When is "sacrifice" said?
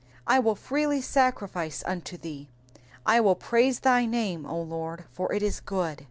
0.99-1.83